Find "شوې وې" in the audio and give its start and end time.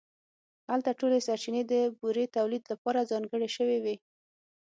3.55-3.95